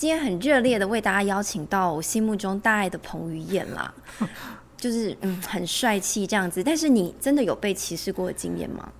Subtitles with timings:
[0.00, 3.92] 今天很热烈的为大家邀请到我心目中大爱的彭于晏啦，
[4.74, 6.64] 就是嗯很帅气这样子。
[6.64, 8.90] 但是你真的有被歧视过的经验吗？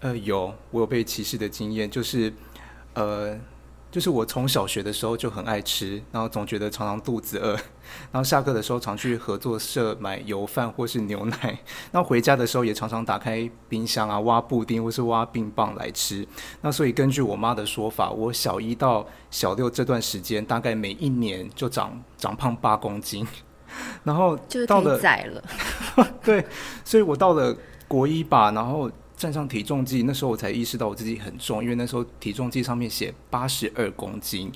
[0.00, 2.32] 呃，有，我有被歧视的经验，就是
[2.94, 3.38] 呃。
[3.90, 7.54] 就是我从小学的时候就很爱吃，然后总觉得常常肚子饿，
[8.12, 11.58] 然后下课的时候常去合作社买油饭或是牛奶，
[11.90, 16.26] 那回家的时候也常常打开冰箱啊挖布丁或是挖冰棒来吃。
[16.60, 23.26] 那所以根据我妈的说法，我小一到小六这段时间，大概每一年就长长胖八公斤，
[24.04, 26.06] 然后就是太窄了。
[26.22, 26.46] 对，
[26.84, 27.56] 所以我到了
[27.88, 28.88] 国一吧，然后。
[29.20, 34.50] 站上体重计，那时候我才意识到我自己很重，因为那时候体重计上面写八十二公斤。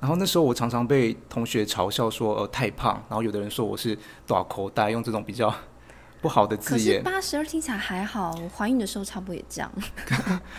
[0.00, 3.96] 然后那时候我常常被同学嘲笑说呃太胖，然后有的人说我是
[4.26, 5.54] 短口袋，用这种比较
[6.20, 7.00] 不好的字眼。
[7.04, 9.70] 八十二听起来还好，我怀孕的时候差不多也这样。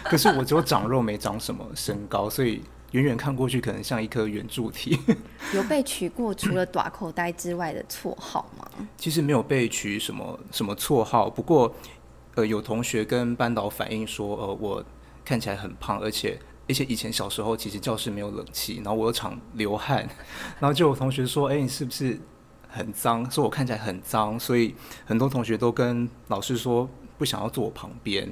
[0.02, 4.98] 可是我只有长肉没长什么身高，所以远远看过去可能像一颗圆柱体。
[5.54, 8.66] 有被取过除了短口袋之外的绰号吗？
[8.96, 11.76] 其实没有被取什么什么绰号，不过。
[12.36, 14.84] 呃，有同学跟班导反映说，呃，我
[15.26, 20.08] 看起来很胖，而且而且以前小时候其实教室没有冷气，然后我又常流汗，
[20.60, 22.18] 然后就有同学说，哎，你是不是
[22.70, 23.30] 很脏？
[23.30, 24.74] 说我看起来很脏，所以
[25.06, 28.30] 很多同学都跟老师说不想要坐我旁边。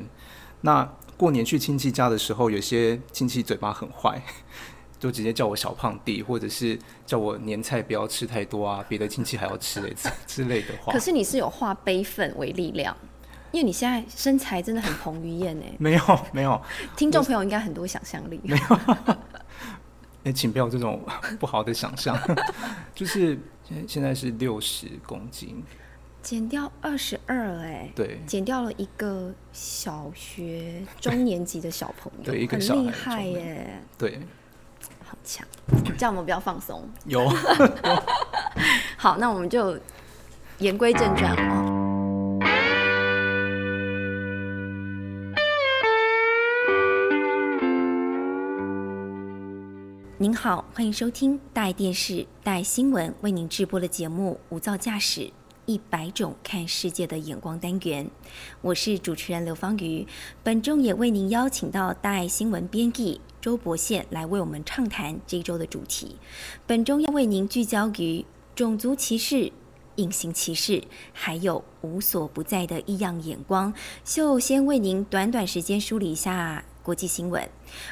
[0.61, 4.21] 那过年去亲戚家的时候，有些亲戚嘴巴很坏，
[4.97, 9.93] 就直接叫我小胖弟，或者是叫我年菜不要吃太多啊，别的亲戚还要吃嘞
[10.25, 10.93] 之类的话。
[10.93, 12.95] 可是你是有化悲愤为力量。
[13.51, 16.61] 因为你现在身材真的很彭于晏哎， 没有没有，
[16.95, 18.79] 听众朋友应该很多想象力，没有，
[20.25, 21.01] 哎，请不要这种
[21.39, 22.17] 不好的想象，
[22.93, 25.63] 就是现现在是六十公斤，
[26.21, 34.19] 减掉二十二哎，对，减掉了一个小学中年级的小朋友，对，一个很厉害耶，对，
[35.03, 35.47] 好强，
[35.97, 37.27] 叫我们不要放松，有，
[38.97, 39.79] 好，那我们就
[40.59, 41.78] 言归正传啊。
[50.29, 55.31] 您好，欢迎收听大爱电视、大爱新闻为您直播的节目《无噪驾驶
[55.65, 58.07] 一百种看世界的眼光》单元。
[58.61, 60.05] 我是主持人刘芳瑜，
[60.43, 66.15] 本周也为您邀请到大爱新闻编辑周博宪来为我们畅谈这一周的主题。
[66.67, 68.23] 本周要为您聚焦于
[68.55, 69.51] 种族歧视、
[69.95, 73.73] 隐形歧视，还有无所不在的异样眼光。
[74.03, 77.49] 就先为您短短时间梳理一下国际新闻。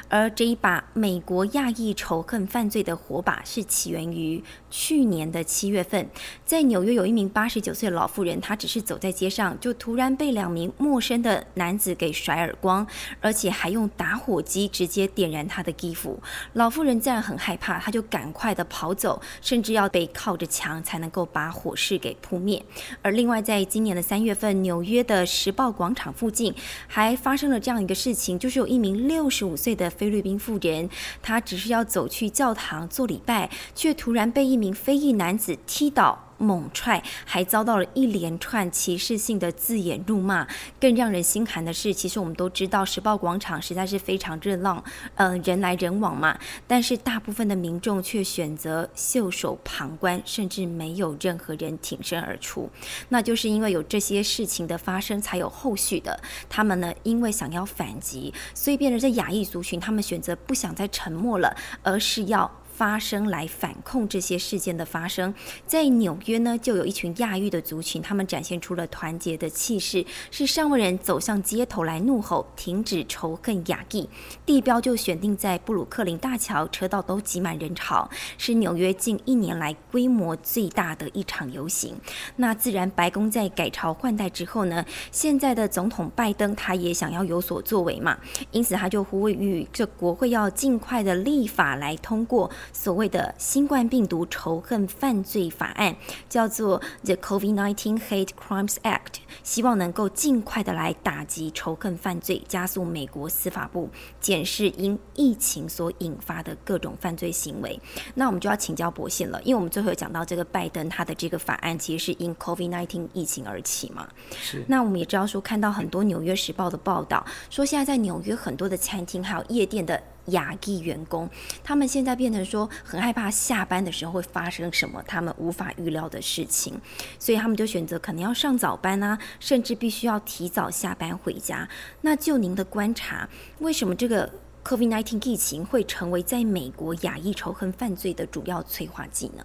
[0.08, 6.08] 而这一把美国亚裔仇恨犯罪的火把是起源于去年的七月份，
[6.44, 12.86] 在纽约有一名八十九岁的老妇人，她只是走在街上，就突然被两名陌生的男子给甩耳光，
[13.20, 16.20] 而且还用打火机直接点燃她的衣服。
[16.54, 22.62] 老妇人自然很害怕，她就赶快的跑走，甚至要被靠着墙才能够把火势给扑灭。
[23.00, 26.52] 而另外，在今年的三月份，纽约的时报广场附近
[26.86, 29.67] 还发生了这样一个事情，就是有一名六十五岁。
[29.74, 30.88] 的菲律宾妇人，
[31.22, 36.27] 她只是要走去教堂做礼拜，却突然被一名非裔男子踢倒。
[36.38, 40.46] 猛踹，还遭到了一连串歧视性的字眼辱骂。
[40.80, 44.82] 更让人心寒的是，其实我们都知道，时报广场实在是非常热闹，
[45.16, 46.38] 呃，人来人往嘛。
[46.66, 52.70] 但是大部分的民众却选择袖手旁观，甚至没有任何人挺身而出。
[53.08, 56.18] 那就是因为有这些事情的发生，才有后续的。
[56.48, 62.50] 他们呢，因为想要反击，所以变成在亚裔族群，他们选择不想再沉默了，而是要。
[62.78, 65.34] 发生来反控这些事件的发生，
[65.66, 74.08] 在纽约呢，就有一群亚裔的族群，他们展现出了团结的气势，是上万人走向街头来怒吼，停止仇恨亚裔。
[74.46, 81.96] 地标就选定在布鲁克林大桥，车道都挤满人潮，是纽约近一年来规模最大的一场游行。
[82.36, 88.16] 那自然，白宫在改朝换代之后呢，现在的总统拜登他也想要有所作为嘛，
[88.52, 92.48] 因此他就呼吁这国会要尽快的立法来通过。
[92.72, 95.94] 所谓的新冠病毒仇恨犯罪法案
[96.28, 103.88] 叫做 The COVID-19 Hate Crimes Act，希望能够尽快的来打击仇恨犯罪，加速美国司法部
[104.20, 107.78] 检视因疫情所引发的各种犯罪行为。
[108.14, 114.08] 那我们就要请教博信了，因为我们最后有讲到这个拜登他的这个法案其实是因 COVID-19 疫情而起嘛。
[114.40, 114.64] 是。
[114.68, 120.00] 那我们也知道说，看到很多《纽约时报》的报道，说现在在纽约很多的餐厅还有夜店的。
[120.28, 121.28] 亚裔员工，
[121.62, 126.80] 他们现在变成说很害怕下班的时候会发生什么他们无法预料的事情，
[127.18, 131.68] 所以他们就选择可能要上早班啊，甚至必须要提早下班回家。
[132.00, 133.28] 那就您的观察，
[133.58, 134.30] 为什么这个
[134.64, 139.44] COVID-19 疫情会成为在美国亚裔仇恨犯罪的主要催化剂呢？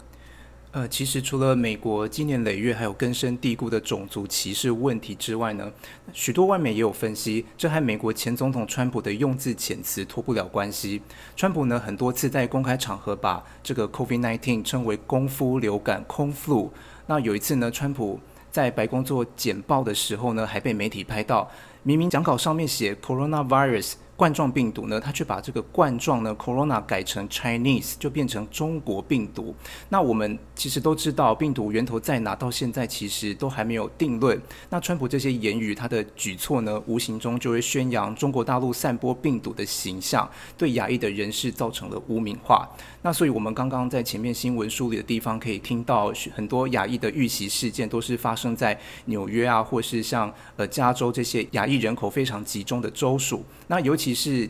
[0.74, 5.72] 呃，其实除了美国今年累月还有根深蒂固的种族歧视问题之外呢，
[6.14, 11.00] 许多外媒也有分析，这和美国前总统川普的用字遣词脱不了关系。
[11.36, 16.72] 川普呢很多次在公开场合把这个 COVID-19 称为“功夫流感”空 flu。
[17.06, 18.20] 那有一次呢，川普
[18.50, 21.48] 在白宫做简报的时候呢，还被媒体拍到，
[21.84, 23.94] 明明讲稿上面写 “coronavirus”。
[24.24, 29.54] 冠状病毒呢，他却把这个冠状呢，corona 改成 Chinese，就变成中国病毒。
[29.90, 34.42] 那我们其实都知道病毒源头在哪，到现在其实都还没有定论。
[34.70, 42.66] 那川普这些言语，他的举措呢，无形中就会宣扬中国大陆散播病毒的形象，对亚裔的人士造成了污名化。
[43.02, 53.44] 那所以我们刚刚在前面新闻梳理的地方，可以听到很多亚裔的遇袭事件，都是发生在纽约啊，或是像呃加州这些亚裔人口非常集中的州属。
[53.68, 54.50] 那尤其是，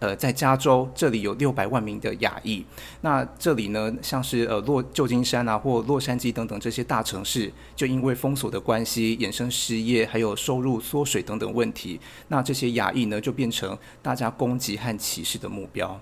[0.00, 2.64] 呃，在加州这里有六百万名的亚裔，
[3.00, 11.98] 那这里呢，像是呃洛旧金山啊或洛杉矶等等这些大城市，就因为封锁的关系，衍生失业，还有收入缩水等等问题，
[12.28, 15.98] 那这些亚裔呢，就变成大家攻击和歧视的目标。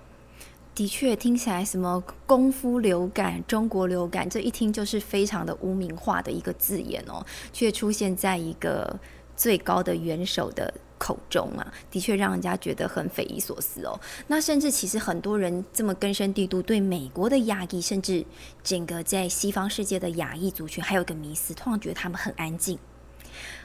[0.74, 8.98] 的确，听起来什么功夫流感、中国流感，这一听就是非常的污名化的一个字眼哦，却出现在一个
[9.36, 10.72] 最高的元首的。
[11.02, 13.98] 口中啊，的确让人家觉得很匪夷所思哦。
[14.28, 18.24] 那甚至其实很多人这么根深蒂固对美国的亚裔，甚至
[18.62, 22.78] 整个在西方世界的亚裔族群，还有个迷思，通常觉得他们很安静，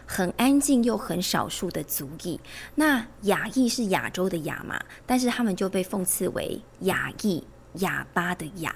[0.07, 2.39] 很安静又很少数的族裔。
[2.73, 7.43] 那亚裔是亚洲的亚嘛，但是他们就被讽刺为亚裔、
[7.73, 8.75] 哑巴的哑。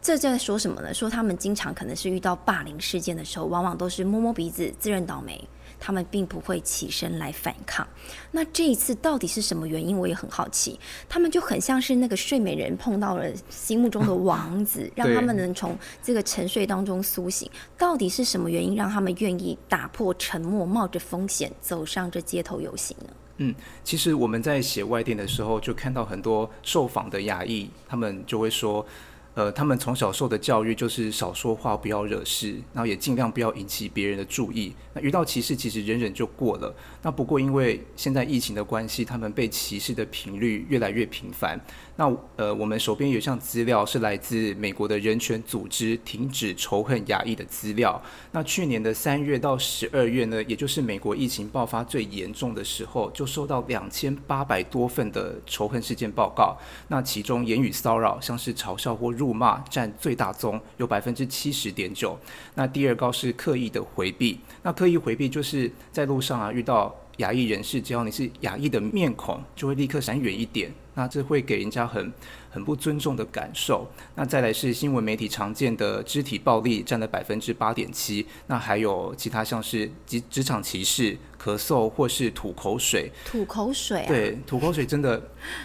[0.00, 0.92] 这在说什么呢？
[0.92, 5.48] 说他们经常可能是遇到霸凌事件的时候，往往都是摸摸鼻子，自认倒霉。
[5.84, 7.84] 他们并不会起身来反抗。
[8.30, 9.98] 那这一次到底是什么原因？
[9.98, 10.78] 我也很好奇。
[11.08, 17.50] 他们就很像是那个睡美人碰到了心目中的王子， 让他们能从这个沉睡当中苏醒。
[17.76, 23.12] 到底是什么原因让他们愿意打破沉默，冒着风险走上这街头游行呢？
[23.38, 23.52] 嗯，
[23.82, 28.86] 其实我们在写外电的时候，就看到很多受访的亚裔，他们就会说。
[29.34, 34.72] 呃，他们从小受的教育就是少说话，不要惹事，然后也尽量不要引起别人的注意。
[34.92, 36.74] 那遇到歧视，其实忍忍就过了。
[37.00, 41.58] 那不过因为现在疫情的关系，他们被歧视的频率越来越频繁。
[41.96, 48.00] 那呃，我们手边有一项资料是来自美国的人权组织“停止仇恨亚裔”的资料。
[48.32, 56.56] 那去年的三月到十二月呢，也就是美国疫情爆发最严重的时候，就收到两千八百多份的仇恨事件报告。
[56.88, 62.18] 那其中言语骚扰，像是嘲笑或辱骂，占最大宗，有百分之七十点九。
[62.56, 64.40] 那第二高是刻意的回避。
[64.64, 66.92] 那刻意回避就是在路上啊遇到。
[67.18, 70.72] 亚裔人士，只要你是亚裔的面孔，就会立刻闪远一点。
[70.94, 72.12] 那这会给人家很
[72.50, 73.86] 很不尊重的感受。
[74.14, 78.26] 那再来是新闻媒体常见的肢体暴力，占了百分之八点七。
[78.46, 81.16] 那还有其他像是职职场歧视。
[81.42, 85.20] 咳嗽或是吐口水，吐口水啊，对，吐口水真的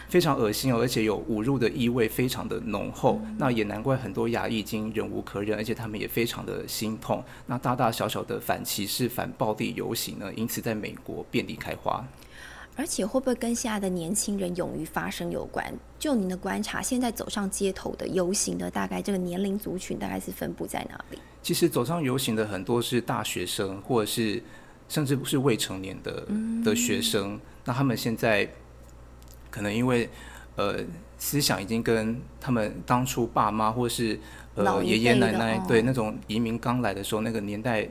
[0.09, 3.21] 非常恶心哦，而且有侮辱的意味，非常的浓厚。
[3.37, 7.23] 那也难怪很多牙医已经忍无可忍，而且他们也非常的心痛。
[7.45, 12.03] 那大大小小的反歧视、反暴力游行呢，因此在美国遍地开花。
[12.77, 15.73] 而且会不会跟现在的年轻人勇于发声有关？
[15.99, 21.19] 就您的观察，现在走上街头的游行的大概这个年龄族群大概是分布在哪里？
[21.43, 24.41] 其实走上游行的很多是大学生，或者是。
[24.89, 26.25] 甚至不是未成年的
[26.63, 28.49] 的学生，那他们现在
[29.51, 30.09] 可能因为
[30.55, 30.77] 呃
[31.17, 34.17] 思想已经跟他们当初爸妈或是
[34.55, 37.85] 呃爷爷奶奶对那种移民刚来的时候那个年代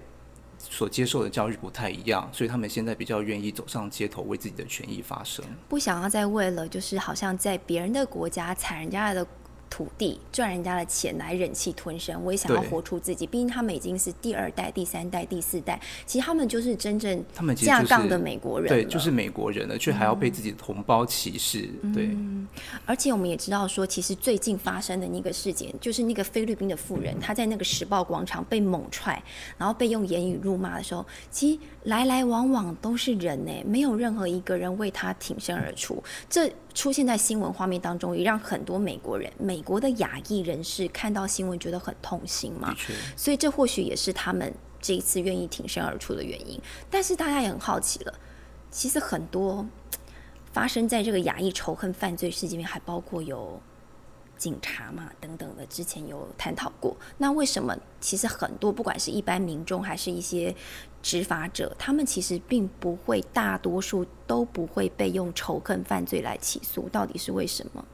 [0.58, 9.26] 所接受的教育不太一样，所以他们现在比较愿意走上街头为自己的权益发声，不想要再为了就是好像在别人的国家踩人家的。
[9.68, 13.26] 土地赚人家的钱来忍气吞声，我也想要活出自己。
[13.26, 21.68] 毕竟他们已经是第二代、第三代、第四代，其实他们就是真正他们架杠的美国人，对，就是美国人了，却还要被自己的同胞歧视。
[21.94, 22.10] 对，
[22.84, 29.22] 而且我们也知道说，其实最近发生的那个事件，就是那个菲律宾的妇人，她在那个时报广场被猛踹，
[29.58, 36.02] 然后被用言语辱骂的时候，其实来来往往都是人呢，没有任何一个人为她挺身而出。
[36.28, 42.76] 这出现在新闻画面当中，也让很多美国人、美国的亚裔人士看到新闻觉得很痛心嘛。
[43.16, 46.60] 所以这或许也是他们这一次愿意挺身而出的原因。
[46.90, 48.12] 但是大家也很好奇了，
[48.70, 49.66] 其实很多
[50.52, 53.58] 发生在这个亚裔仇恨犯罪事件里面，还包括有
[54.36, 56.94] 警察嘛等等的，之前有探讨过。
[57.16, 60.54] 那为什么其实很多不管是一般民众还是一些
[61.06, 67.84] 执法者，他们其实并不会，大多数都不会被用仇恨犯罪来起诉，到底是为什么？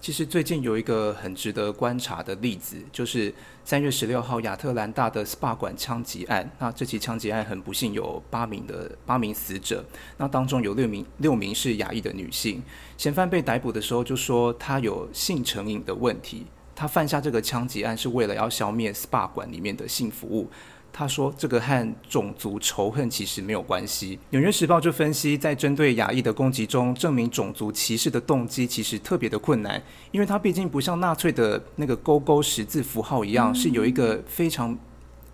[0.00, 3.32] 其实最近有一个很值得观察的例子，就是
[3.64, 6.50] 三月十六号亚特兰大的 SPA 馆枪击案。
[6.58, 9.84] 那这起枪击案很不幸有八名的八名死者，
[10.16, 12.60] 那当中有六名六名是亚裔的女性。
[12.98, 16.44] 嫌犯被逮捕的时候就说他有性成瘾的问题，
[16.74, 20.50] 他犯下这个枪击案是为了要消灭 SPA 馆里面的性服务。
[20.98, 34.74] 他说：“这个和种族仇恨其实没有关系。”《纽约时报》就分析，在针对亚裔的攻击中，证明种族歧视的动机其实特别的困难，因为它毕竟不像纳粹的那个勾勾十字符号一样，是有一个非常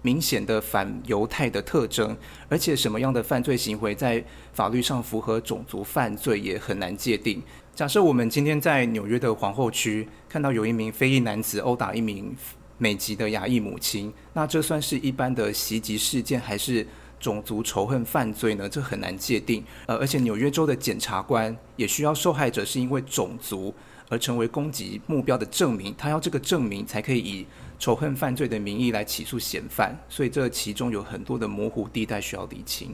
[0.03, 2.17] 明显的反犹太的特征，
[2.49, 7.41] 而且什么样的犯罪行为在法律上符合种族犯罪也很难界定。
[7.73, 12.35] 假设我们今天在纽约的皇后区看到有一名非裔男子殴打一名。
[12.83, 16.85] 美籍的亚裔母亲，那这算是一般的袭击事件，还是
[17.21, 18.69] 种族仇恨犯罪呢？
[18.69, 19.63] 这很难界定。
[19.87, 23.73] 呃，而且纽约州的检察官也需要受害者是因为种族
[24.09, 27.47] 而成为攻击目标的证明，他要这个证明才可以以
[27.79, 29.97] 仇恨犯罪的名义来起诉嫌犯。
[30.09, 32.91] 所以这其中有很多的模糊地带需要理清。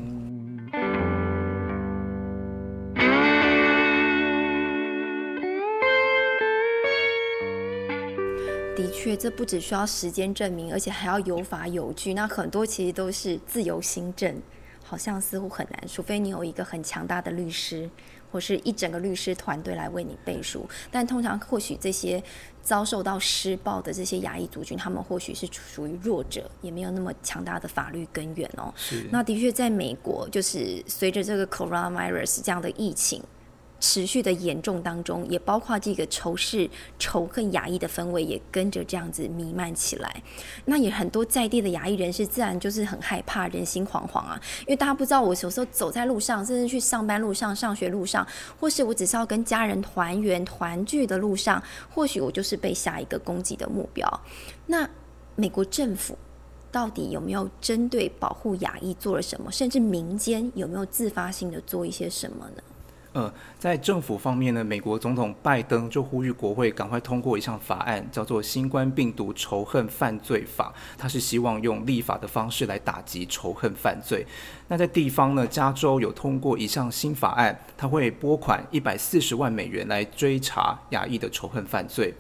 [8.78, 12.14] 的确，这不只需要时间证明，而且还要有法有据。
[12.14, 14.40] 那很多其实都是自由新政，
[14.84, 17.90] 好像似乎很难，除非你有一个很强大的律师，
[18.30, 20.64] 或是一整个律师团队来为你背书。
[20.92, 22.22] 但通常，或许这些
[22.62, 28.72] 遭受到施暴的这些亚裔族群，他们或许是属于弱者，也没有那么强大的法律根源哦。
[29.10, 33.20] 那的确，在美国，就是随着这个 coronavirus 这样的疫情。
[33.80, 36.68] 持续的严重当中，也包括这个仇视、
[36.98, 40.22] 仇恨亚裔的氛围也跟着这样子弥漫起来。
[40.64, 44.40] 那也很多在地的亚裔人士，自然就是很害怕、人心惶惶啊。
[44.62, 48.26] 因为大家不知道，我有时候走在路上，甚至去上班路上、上学路上，
[48.58, 54.08] 或是我只是要跟家人团圆、团聚的路上，或许我就是被下一个攻击的目标。
[54.66, 54.88] 那
[55.36, 56.18] 美国政府
[56.72, 59.52] 到底有没有针对保护亚裔做了什么？
[59.52, 62.62] 甚至民间有没有自发性的做一些什么呢？
[63.18, 74.24] 呃，在政府方面呢，美国总统拜登就呼吁国会赶快通过一项法案，叫做《新冠病毒仇恨犯罪法》，他是希望用立法的方式来打击仇恨犯罪。
[74.68, 82.14] 那在地方呢，加州有通过一项新法案，他会拨款一百四十万美元来追查亚裔的仇恨犯罪。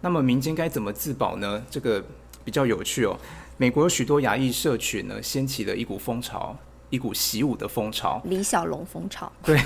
[0.00, 1.62] 那么民间该怎么自保呢？
[1.68, 2.02] 这个
[2.42, 3.14] 比较有趣哦。
[3.58, 6.56] 美国有许多亚裔社群呢，掀起了一股风潮。
[6.90, 9.32] 一股习武的风潮，李小龙风潮。
[9.42, 9.58] 对，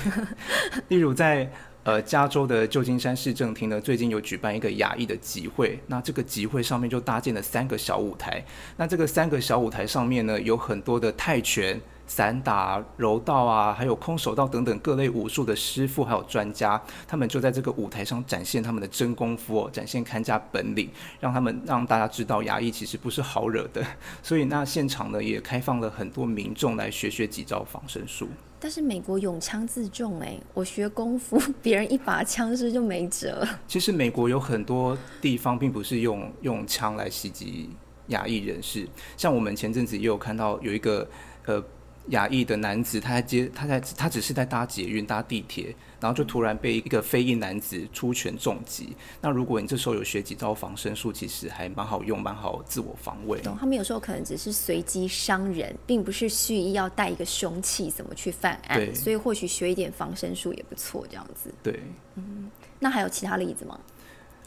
[0.87, 1.51] 例如在
[1.83, 8.43] 呃加州的旧金山市政厅呢，最近有举办一个亚裔的集会，那这个集会上面就搭建了三个小舞台，
[8.77, 11.79] 那这个三个小舞台上面呢，有很多的泰拳。
[12.07, 23.83] 散打、柔道啊，还有空手道等等各类武术的师傅，还有专家，他们就在这个舞台上展现他们的真功夫哦，展现看家本领，让他们让大家知道牙医其实不是好惹的。
[24.21, 28.27] 所以那现场呢，也开放了很多民众来学学几招防身术。
[28.59, 33.47] 但是美国勇枪自重哎，我学功夫，别人一把枪是就没辙。
[33.67, 37.69] 其实美国有很多地方并不是用用枪来袭击
[38.07, 41.07] 亚裔人士，像我们前阵子也有看到有一个
[41.47, 41.63] 呃。
[42.09, 48.95] 亚裔的男子，他在接，他在，他只是在搭捷运、搭地铁，然后就突然被一个非裔男子出拳重击。
[49.21, 53.41] 那如果你这时候有学几招防身术，其实还蛮好用，蛮好自我防卫。
[53.59, 58.95] 他们有时候可能只是随机伤人，并不是蓄意要带一个凶器怎么去犯案。
[58.95, 61.53] 所以或许学一点防身术也不错，这样子。
[61.63, 61.79] 对，
[62.15, 63.79] 嗯，那还有其他例子吗？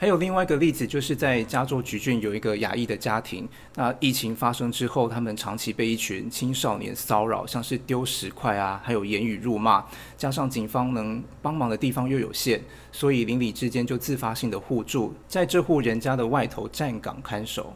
[0.01, 3.49] 还有另外一个例子，就是在加州橘郡有一个亚裔的家庭。
[3.75, 9.85] 那疫情发生之后，他们长期被一群青少年骚扰，像是丢石块啊，还有言语辱骂。
[10.17, 12.63] 加上警方能帮忙的地方又有限，
[12.93, 17.75] 所以邻里之间就自发性的互助，在这户人家的外头站岗看守。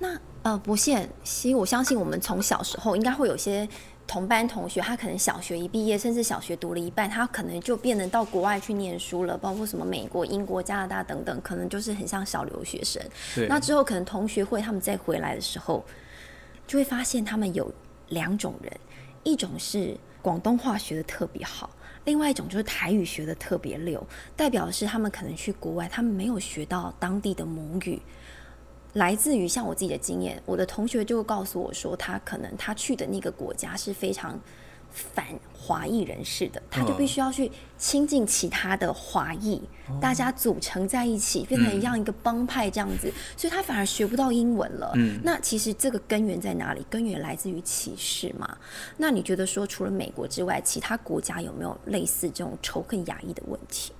[0.00, 3.68] 那呃，不限，其实我相信我们从小时候应该会有些。
[4.12, 13.02] 同班同学，他可能小学一毕业，甚至小学读了一半，他可能就变得到国外去念书了，包括什么美国、英国、加拿大等等，可能就是很像小留学生。
[13.48, 15.82] 那之后可能同学会他们再回来的时候，
[16.66, 17.72] 就会发现他们有
[18.10, 18.70] 两种人，
[19.24, 21.70] 一种是广东话学的特别好，
[22.04, 27.98] 另外一种就是台语学的特别溜，代表的是他们可能去国外，他们没有学到当地的母语。
[28.94, 34.38] 来自于像我自己的经验，我的同学就会告诉我说，他可能他去的那个国家是非常
[34.90, 39.62] 反华裔人士的，他就必须要去亲近其他的华裔，
[39.98, 44.92] 大家组成在一起，变成一样一个帮派这样子，所以他反而学不到英文了。
[44.96, 46.84] 嗯那其实这个根源在哪里？
[46.90, 48.58] 根源来自于歧视嘛？
[48.98, 53.92] 那你觉得说，除了美国之外，其他国家有没有类似这种仇恨亚裔的问题？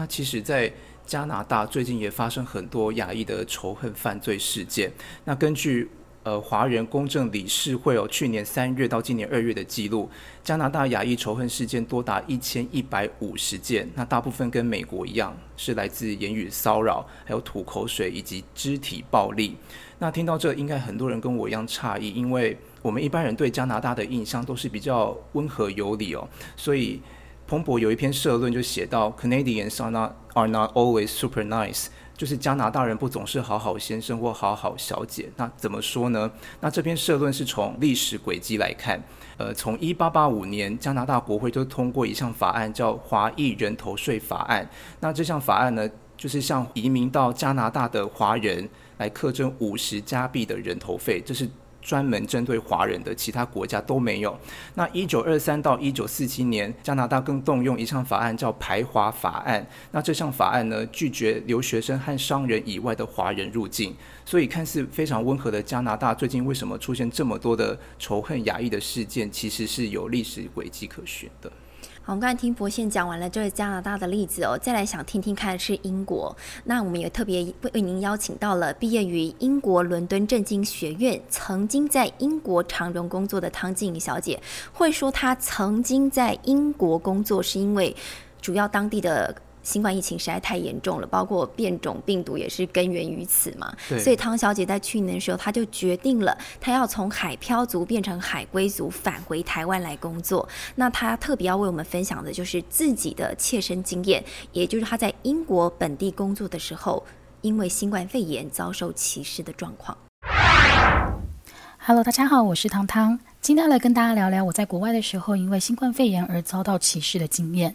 [0.00, 0.72] 那其实，在
[1.04, 4.90] 加拿大最近也发生很多亚裔的仇恨犯罪事件。
[5.26, 5.90] 那根据
[6.22, 10.08] 呃，华人公正理事会哦，去年三月到今年二月的记录，
[10.42, 13.86] 加拿大亚裔仇恨事件多达一千一百五十件。
[13.94, 19.54] 那大部分跟美国一样，是来自言语骚扰、还有吐口水以及肢体暴力。
[19.98, 26.26] 那听到这，应该很多人跟我一样诧异，因为我们一般人对加拿大的印象都是比较温和有礼哦。
[26.56, 27.02] 所以
[27.50, 31.86] 彭博有一篇社论就写到，Canadians are not are not always super nice。
[32.16, 36.30] 就是加拿大人不总是好好先生或好好小姐，那怎么说呢？
[36.60, 39.02] 那这篇社论是从历史轨迹来看，
[39.36, 44.70] 呃，从一八八五年加拿大国会就通过一项法案，叫华裔人头税法案。
[45.00, 51.50] 那这项法案呢，就是向移民到加拿大的华人来课征五十加币的人头费，这是。
[51.82, 54.38] 专门针对华人的，其他国家都没有。
[54.74, 59.66] 那一九二三到一九四七年，加拿大更动用一项法案叫排华法案。
[59.92, 63.94] 那这项法案呢，拒绝留学生和商人以外的华人入境。
[64.24, 69.30] 所以看似非常温和的加拿大，最近为什么出现这么多的仇恨压抑的事件？
[69.30, 71.50] 其实是有历史轨迹可循的。
[72.02, 76.34] 好我们刚才听博宪讲完了这个加拿大的例子哦，再来想听听看是英国。
[76.64, 84.42] 那我们也特别为为您邀请到了毕业于英国伦敦政经学院，曾经在英国长荣工作的汤静怡小姐，
[84.72, 87.94] 会说她曾经在英国工作是因为
[88.40, 89.34] 主要当地的。
[89.62, 93.74] 新冠疫情实在太严重了，包括变种病毒也是根源于此嘛。
[93.98, 100.48] 所以汤小姐在去年的时候，她就决定了，她要从海漂族变成海归族，返回台湾来工作。
[100.74, 107.04] 那她特别要为我们分享的就是自己的切身经验，也就是她在英国本地工作的时候，
[107.42, 109.96] 因为新冠肺炎遭受歧视的状况。
[111.78, 117.74] Hello，大家好，我是汤汤，今天来跟大家聊聊我在国外的时候，因为新冠肺炎而遭到歧视的经验。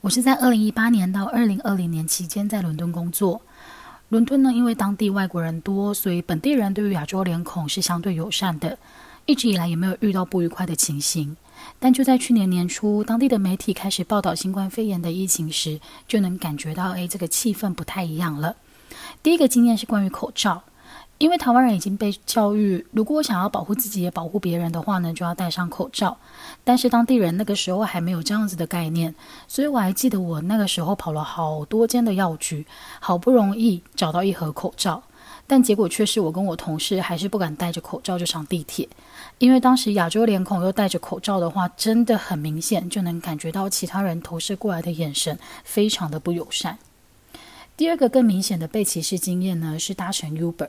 [0.00, 3.42] 我是在二零一八年到二零二零年期间在伦敦工作。
[4.10, 8.78] 伦敦呢，因为当地外国人多，所以本地人对于亚洲脸孔是相对友善的，
[9.26, 11.36] 一直以来也没有遇到不愉快的情形。
[11.80, 18.54] 但就在去年年初，当地的媒体开始报道新冠肺炎的疫情时，就能感觉到，哎，这个气氛不太一样了。
[19.24, 20.62] 第一个经验是关于口罩。
[21.18, 26.16] 因为台湾人已经被教育，如果我想要保护自己也保护别人的话呢，就要戴上口罩。
[26.62, 29.12] 但是当地人那个时候还没有这样子的概念，
[29.48, 32.64] 所以我还记得我那个时候跑了好多间的药局，
[33.00, 35.02] 好不容易找到一盒口罩，
[35.48, 38.88] 但结果却是我跟我同事还是不敢戴着口罩就上地铁，
[39.38, 46.78] 因为当时亚洲脸孔又戴着口罩的话，真的很明显就能感觉到其他人投射过来的眼神非常的不友善。
[47.76, 50.68] 第二个更明显的被歧视经验呢，是搭乘 Uber。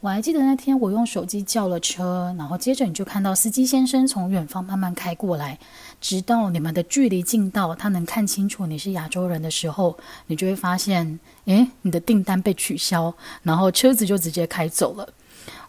[0.00, 5.58] 我还记得那天我用手机叫了车，然后接着你就看到司机先生从远方慢慢开过来，
[6.00, 9.94] 直到你们的距离近到他能看清楚你是亚洲人的时候，
[10.26, 15.06] 你就会发现，诶，你的订单被取消，然后车子就直接开走了。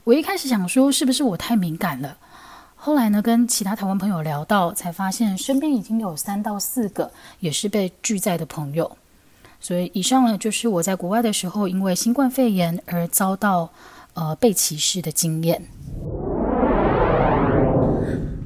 [0.05, 2.15] 我一开始想说是不是我太敏感了，
[2.77, 8.95] 后来呢跟其他台湾朋友聊到，才发现身边已经有三到四个也是被拒载的朋友。
[9.59, 13.69] 所以以上呢就是我在国外的时候因为新冠肺炎而遭到。
[14.13, 15.61] 呃，被歧视的经验。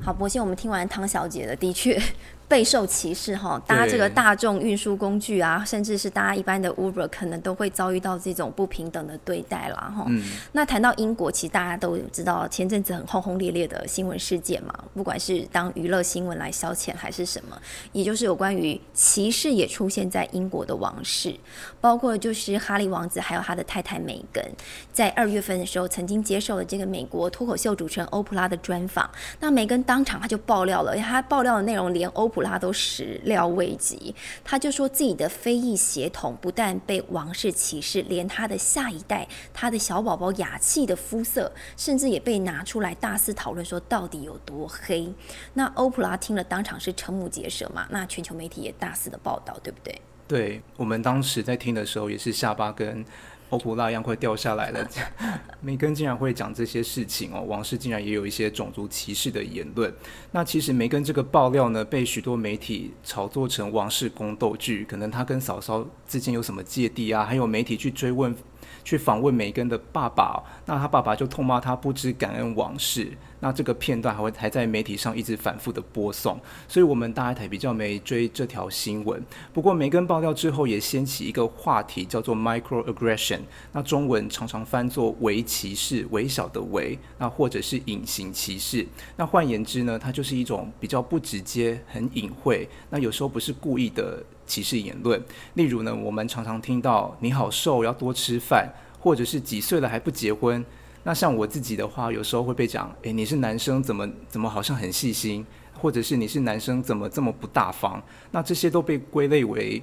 [0.02, 2.00] 好，不信，我们听完汤小姐的，的确。
[2.48, 10.06] 备受歧视哈，搭这个大众运输工具啊，甚至是搭一般的 Uber，可能都会遭遇到这种不平等的对待啦哈。
[10.52, 17.60] 那谈到英国，其实大家都知道前阵子很轰轰烈烈的新闻事件嘛，不管是当娱乐新闻来消遣还是什么，
[17.94, 21.36] 也就是有关于歧视也出现在英国的王室，
[21.82, 24.46] 包括就是哈利王子还有他的太太梅根，
[24.94, 32.32] 在二月份的时候曾经接受了这个美国脱口秀主持人欧普拉的专访，那梅根当场他就爆料了，他爆料的内容连欧。
[32.36, 45.10] 普拉都始料未及，他就说自己的非裔血统不但被王室歧视，连他的下一代，他的小宝宝雅气的肤色，甚至也被拿出来大肆讨论，说到底有多黑。
[45.54, 47.88] 那欧普拉听了当场是瞠目结舌嘛？
[47.90, 50.02] 那全球媒体也大肆的报道，对不对？
[50.28, 53.06] 对我们当时在听的时候，也是下巴跟。
[53.50, 54.90] 欧普拉一样快掉下来了，
[55.62, 59.94] 梅根竟然会讲这些事情哦，王室竟然也有一些种族歧视的言论。
[60.32, 67.24] 那其实梅根这个爆料呢，被许多媒体炒作成王室宫斗剧，可能他跟嫂嫂之间有什么芥蒂啊？
[67.24, 68.36] 还有媒体去追问
[68.84, 73.12] 去访问梅根的爸爸，那他爸爸就痛骂他不知感恩往事。
[73.42, 79.24] 那这个片段还会还在媒体上一直反复的播送，所以我们大家才比较没追这条新闻。
[79.54, 83.42] 不过梅根爆料之后，也掀起一个话题，叫做 microaggression。
[83.72, 88.88] 那中文常常翻作微歧视，微小的微，那或者是隐形歧视。
[89.16, 95.22] 那换言之呢，它就是一种比较不直接、很隐晦，那有时候不是故意的歧视言论。
[95.56, 98.68] 例如呢，我们常常听到“你好瘦，要多吃饭”，
[99.00, 100.64] 或者是“几岁了还不结婚”。
[101.04, 105.46] 那像我自己的话，有时候会被讲，诶，你是男生，怎么怎么好像很细心，
[105.78, 108.04] 或者是你是男生，怎么这么不大方？
[108.32, 109.80] 那这些都被归类为，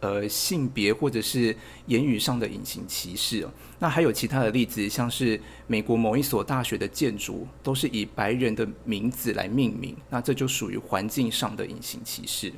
[0.00, 1.54] 呃，性别或者是
[1.86, 3.46] 言语上的隐形歧视。
[3.78, 12.50] 那还有其他的例子，像是美国某一所大学的建筑都是以白人的名字来命名，那这就属于环境上的隐形歧视。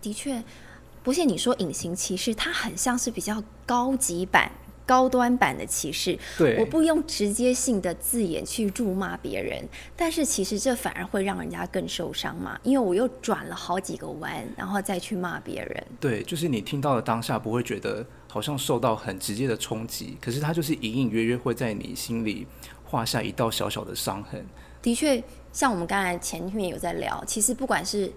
[0.00, 0.42] 的确，
[1.02, 4.50] 不信你说隐形歧视，它很像是比较高级版。
[4.84, 9.64] 高端版的歧视，对，我不用直接性的字眼去辱骂别人，
[9.96, 15.86] 但是其实这反而会让人家更受伤嘛，因为我又转了好几个弯，然后再去骂别人。
[16.00, 22.44] 对，就是你听到的当下不会觉得好像受到很直接的冲击，可是它就是隐隐约约会在你心里
[22.84, 24.44] 画下一道小小的伤痕。
[24.82, 28.12] 的确，像我们刚才前面有在聊，其实不管是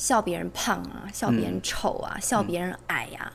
[0.00, 3.30] 笑别人胖啊，笑别人丑啊，笑别人矮呀。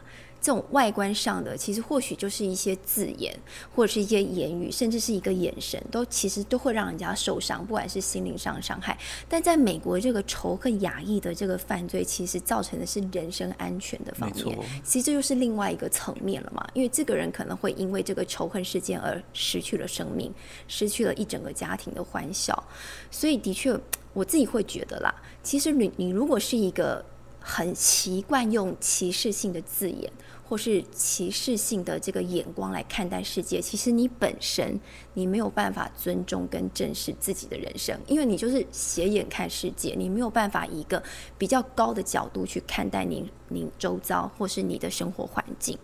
[0.46, 3.36] 这种外观上的，其实或许就是一些字眼，
[3.74, 8.96] 或者是一些言语，甚至是一个眼神，都其实都会让人家受伤，不管是心灵上伤害。
[9.28, 14.56] 但在美国，这个仇恨压抑的这个犯罪，其实造成的是人身安全的方面。
[14.84, 20.32] 其实这就是另外一个层面了嘛，因为这个人可能会因为这个仇恨事件而失去了生命，
[20.68, 22.64] 失去了一整个家庭的欢笑。
[23.10, 23.76] 所以，的确，
[24.14, 27.04] 我自己会觉得啦，其实你你如果是一个
[27.40, 30.12] 很习惯用歧视性的字眼。
[30.48, 34.80] 或是歧视性的这个眼光来看待世界，其实你本身
[35.14, 41.02] 你没有办法尊重跟正视自己的人生，因为你就是斜眼看世界，你没有办法以一个
[41.38, 45.78] 比较高的角度去看待你你周遭或是你的生活环境。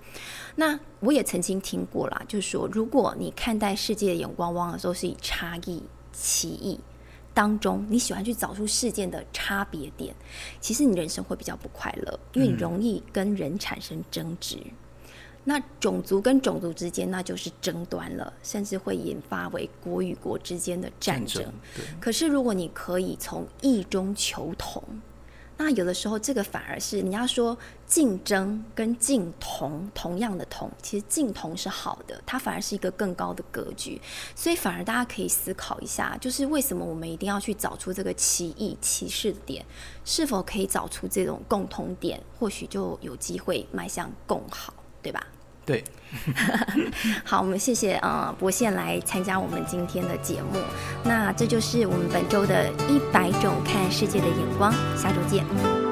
[0.55, 5.81] 那我也曾经听过啦，就是说，如果你看待世界的眼光往往都是以差异、
[6.13, 6.79] 歧义。
[7.33, 10.13] 当中，你喜欢去找出事件的差别点，
[10.59, 14.57] 其实你人生会比较不快乐，因为你容易跟人产生争执。
[15.43, 21.43] 那种族跟种族之间，那就是争端了，甚至会引发为国与国之间的战争。
[21.99, 24.83] 可是，如果你可以从异中求同。
[25.63, 34.01] 那有的时候，这个反而是你要说竞争跟竞同同样的同，其实竞同是好的，它反而是一个更高的格局。
[34.35, 39.63] 所以反而大家可以思考一下，就是为什么我们一定要去找出这个歧义、歧视点，
[40.03, 45.27] 是否可以找出这种共同点，或许就有机会迈向更好，对吧？
[45.71, 45.81] 对，
[47.23, 50.59] 好，我们谢谢呃博宪来参加我们今天的节目。
[51.05, 55.90] 那这就是我们本周的一百种看世界的眼光，下周见。